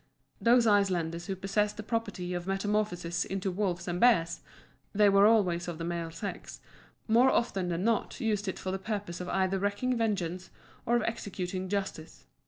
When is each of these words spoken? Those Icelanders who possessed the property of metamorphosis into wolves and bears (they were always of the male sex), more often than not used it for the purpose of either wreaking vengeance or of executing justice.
Those 0.41 0.65
Icelanders 0.65 1.27
who 1.27 1.35
possessed 1.35 1.77
the 1.77 1.83
property 1.83 2.33
of 2.33 2.47
metamorphosis 2.47 3.23
into 3.23 3.51
wolves 3.51 3.87
and 3.87 3.99
bears 3.99 4.39
(they 4.93 5.09
were 5.09 5.27
always 5.27 5.67
of 5.67 5.77
the 5.77 5.83
male 5.83 6.09
sex), 6.09 6.59
more 7.07 7.29
often 7.29 7.69
than 7.69 7.83
not 7.83 8.19
used 8.19 8.47
it 8.47 8.57
for 8.57 8.71
the 8.71 8.79
purpose 8.79 9.21
of 9.21 9.29
either 9.29 9.59
wreaking 9.59 9.95
vengeance 9.95 10.49
or 10.87 10.95
of 10.95 11.03
executing 11.03 11.69
justice. 11.69 12.25